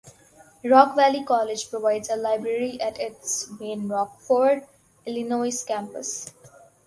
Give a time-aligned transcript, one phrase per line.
[0.63, 4.65] Rock Valley College provides a library at its main Rockford,
[5.05, 6.33] Illinois Campus.